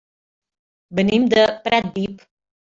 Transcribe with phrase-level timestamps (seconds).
[0.99, 2.27] Venim de Pratdip.